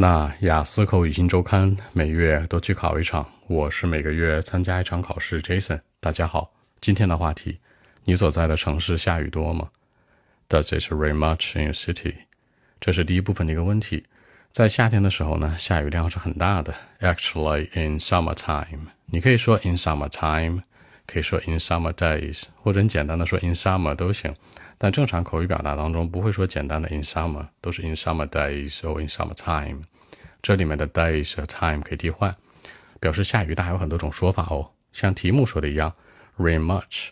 [0.00, 5.42] 那雅思口语新周刊每月都去考一场，我是每个月参加一场考试。
[5.42, 7.58] Jason，大家好，今天的话题，
[8.04, 9.68] 你所在的城市下雨多吗
[10.48, 12.14] ？Does it rain much in your city？
[12.78, 14.04] 这是第一部分的一个问题。
[14.52, 16.72] 在夏天的时候呢，下雨量是很大的。
[17.00, 20.62] Actually, in summertime，你可以说 in summertime，
[21.10, 24.32] 可以说 in summer days，或者你简单的说 in summer 都行。
[24.76, 29.82] 但正常口语表达当中不会说简单的 in summer，都是 in summer days or in summer time。
[30.42, 32.36] 这里面的 days 和 time 可以替换，
[33.00, 34.70] 表示下雨大有很多种说法哦。
[34.92, 35.92] 像题目说的一样
[36.36, 37.08] ，rain much，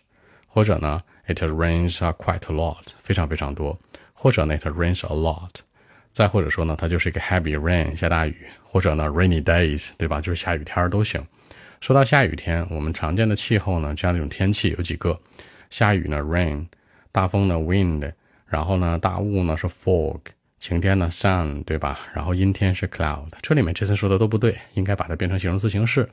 [0.47, 3.77] 或者呢，it rains quite a lot，非常非常多，
[4.13, 5.49] 或者呢，it rains a lot。
[6.13, 10.21] 再或者说呢，它就是一个 heavy rain，下大雨，或者呢，rainy days，对吧？
[10.21, 11.21] 就是下雨天儿都行。
[11.79, 15.19] 说到下雨天，我们常见的气候呢，这样的一种天气有几个，
[15.69, 16.67] 下雨呢，rain。
[17.11, 18.11] 大风呢，wind，
[18.45, 20.19] 然后呢，大雾呢是 fog，
[20.59, 21.99] 晴天呢，sun，对吧？
[22.13, 23.29] 然后阴天是 cloud。
[23.41, 26.07] 这里面这次说的都不对，应该把它变成形容词形式。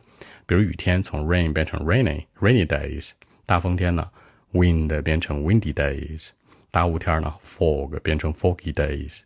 [0.46, 3.10] 比如雨天从 rain 变成 rainy，rainy days；
[3.44, 4.08] 大风天呢
[4.52, 6.28] ，wind 变成 windy days；
[6.70, 9.20] 大雾天呢，fog 变成 foggy days。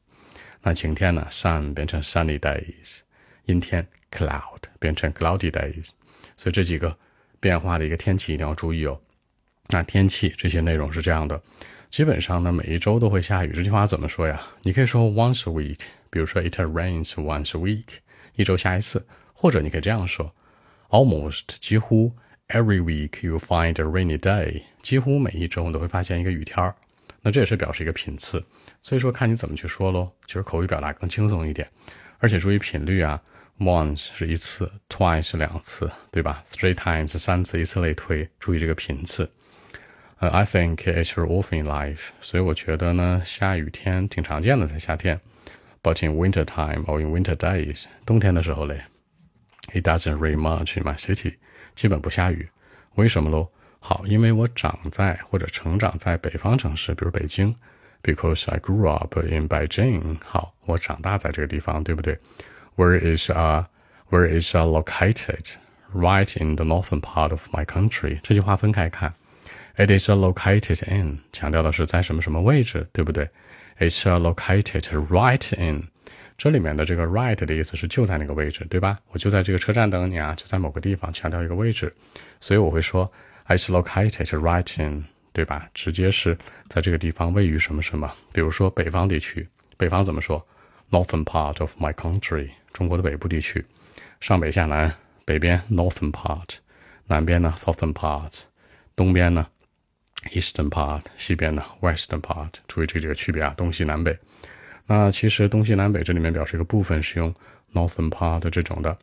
[0.63, 3.01] 那晴天呢，sun 变成 sunny days；
[3.45, 5.89] 阴天 cloud 变成 cloudy days。
[6.37, 6.97] 所以这几个
[7.41, 9.01] 变化的一个天气一定要注意哦。
[9.69, 11.41] 那天气这些内容是这样的，
[11.91, 13.53] 基本上呢每一周都会下雨。
[13.53, 14.41] 这句话怎么说呀？
[14.63, 15.81] 你可以说 once a week，
[16.11, 17.85] 比如说 it rains once a week，
[18.35, 19.07] 一周下一次。
[19.41, 20.35] 或者你可以这样说
[20.89, 22.13] ，almost 几乎
[22.49, 26.75] every week you find a rainy day，几乎每一周你都会发现一个雨天儿。
[27.23, 28.45] 那这也是表示一个频次，
[28.83, 30.11] 所以说看你怎么去说喽。
[30.27, 31.69] 其实口语表达更轻松一点，
[32.19, 33.23] 而且注意频率啊
[33.59, 39.31] ，once 是一次，twice 是两次，对吧？three times 三次，以此类推，注意这个频次。
[40.19, 45.21] 呃，I think it's often in life，所以我觉得呢，下雨天挺常见的，在夏天。
[45.81, 48.83] But in winter time or in winter days，冬天的时候嘞
[49.73, 51.37] ，it doesn't rain much in my city，
[51.77, 52.49] 基本不下雨。
[52.97, 53.49] 为什么喽？
[53.79, 57.55] 好，因为我长在或者成长在北方城市，比如北京
[58.03, 60.19] ，because I grew up in Beijing。
[60.25, 62.19] 好，我长大在这个地方，对不对
[62.79, 63.65] ？Where is uh
[64.09, 65.57] Where is uh located?
[65.93, 68.21] Right in the northern part of my country。
[68.23, 69.13] 这句话分开看。
[69.77, 73.29] It is a located in，强调的是在什么什么位置，对不对
[73.79, 75.89] ？It's a located right in，
[76.37, 78.99] 这里面的这个 right 的意思是就在那个位置，对吧？
[79.13, 81.95] 我就在这个车站等你啊，就在某个地方，强调一个位置，
[82.41, 83.11] 所以我会说
[83.47, 85.69] It's located right in，对吧？
[85.75, 86.37] 直接是
[86.69, 88.13] 在这个地方位于什么什么。
[88.33, 90.45] 比如说北方地区，北方怎么说
[90.91, 93.65] ？Northern part of my country，中国的北部地区，
[94.21, 94.93] 上北下南，
[95.25, 96.57] 北边 northern part，
[97.07, 98.33] 南边呢 southern part，
[98.97, 99.47] 东边呢
[100.31, 104.19] ？Eastern part，西边呢 Western part，注意这几个区别啊，东西南北。
[104.87, 107.35] 那其实东西南北这里面表示一个部分是用
[107.75, 108.97] Northern part 这种的。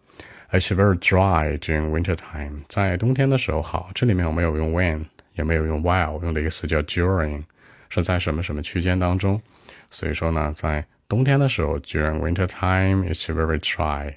[0.52, 3.92] It's very dry during winter time，在冬天的时候好。
[3.94, 7.44] 这里面我没有用 when，也没有用 while，用的一个词叫 during，
[7.90, 9.42] 是在什么什么区间当中。
[9.90, 14.14] 所以说呢，在冬天的时候，during winter time，it's very dry。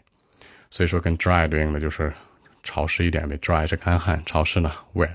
[0.71, 2.12] 所以说跟 dry 对应的就是
[2.62, 5.09] 潮湿一点呗，dry 是干旱，潮湿呢 wet。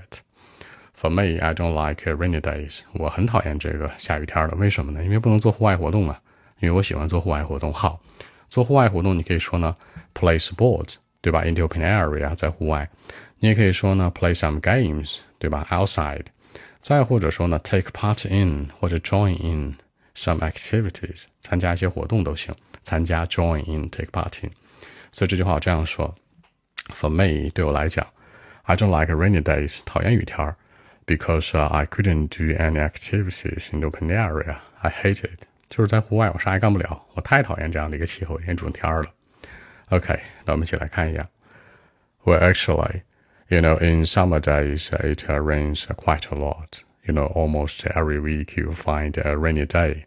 [0.96, 2.80] For me, I don't like rainy days.
[2.92, 4.56] 我很讨厌这个下雨天的。
[4.56, 5.02] 为什么呢？
[5.02, 6.20] 因为不能做户外活动啊。
[6.60, 7.72] 因为我喜欢做户外活动。
[7.72, 8.00] 好，
[8.48, 9.76] 做户外活动，你可以说呢
[10.14, 12.88] ，play sports，对吧？In the open area，在户外。
[13.40, 16.26] 你也可以说呢，play some games，对吧？Outside。
[16.80, 19.76] 再或者说呢，take part in 或者 join in
[20.15, 22.53] some activities，参加一些活动都行。
[22.81, 24.51] 参加 join in，take part in。
[25.11, 26.15] 所以这句话我这样说：
[26.93, 28.05] For me，对我来讲，
[28.63, 30.55] I don't like rainy days，讨厌雨天儿。
[31.05, 34.57] because uh, I couldn't do any activities in the open area.
[34.81, 35.47] I hate it.
[35.67, 39.09] 就是在户外我啥也干不了，我太讨厌这样的一个气候，这种天儿了。
[39.89, 41.27] OK，那我们一起来看一下。
[42.23, 43.01] Well, actually,
[43.47, 46.83] you know, in summer days it rains quite a lot.
[47.06, 50.06] You know, almost every week you find a rainy day.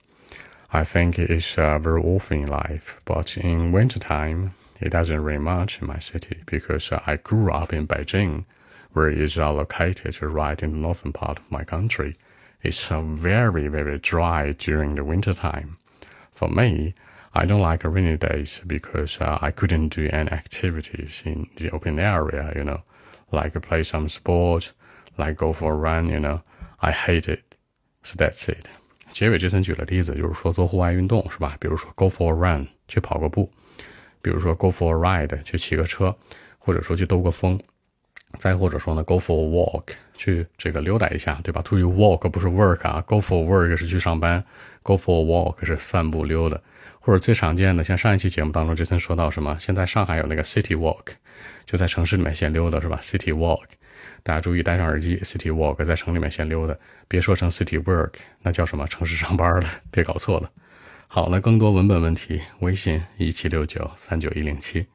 [0.74, 5.44] I think it's uh, very often in life, but in winter time it doesn't rain
[5.44, 8.46] much in my city because uh, I grew up in Beijing
[8.94, 12.16] where it is located right in the northern part of my country.
[12.64, 15.78] It's uh, very, very dry during the winter time.
[16.34, 16.96] For me,
[17.34, 22.00] I don't like rainy days because uh, I couldn't do any activities in the open
[22.00, 22.82] area, you know,
[23.32, 24.74] like play some sport,
[25.18, 26.42] like go for a run, you know.
[26.78, 27.44] I hate it.
[28.04, 28.66] So that's it.
[29.12, 31.58] 结尾这层举了例子，就是说做户外运动是吧？
[31.60, 33.52] 比如说 go for a run 去跑个步，
[34.22, 36.16] 比如说 go for a ride 去骑个车，
[36.60, 37.60] 或者说去兜个风。
[38.38, 39.84] 再或者说呢，go for a walk，
[40.16, 41.62] 去这个溜达一下，对吧？
[41.64, 44.44] 注意，walk 不是 work 啊，go for work 是去上班
[44.84, 46.60] ，go for a walk 是散步溜达。
[47.00, 49.56] 或者最常见的，像上一期节目当中，之前说到什么？
[49.58, 51.06] 现在上海有那个 city walk，
[51.66, 53.64] 就在城市里面闲溜达，是吧？city walk，
[54.24, 56.76] 大家注意戴上耳机，city walk 在城里面闲溜达，
[57.08, 58.86] 别说成 city work，那叫什么？
[58.88, 60.52] 城市上班了， 别搞错了。
[61.08, 64.86] 好，那更多文本问题，微信一七六九三九一零七。